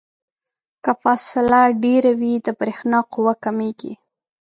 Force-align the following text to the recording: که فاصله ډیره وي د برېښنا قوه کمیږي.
که 0.83 0.91
فاصله 1.01 1.61
ډیره 1.83 2.11
وي 2.19 2.33
د 2.45 2.47
برېښنا 2.59 2.99
قوه 3.13 3.33
کمیږي. 3.43 3.93